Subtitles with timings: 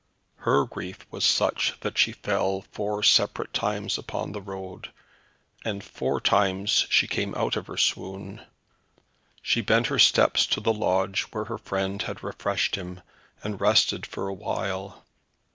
[0.37, 4.91] Her grief was such that she fell four separate times upon the road,
[5.63, 8.41] and four times she came from out her swoon.
[9.43, 13.01] She bent her steps to the lodge where her friend had refreshed him,
[13.43, 15.05] and rested for awhile.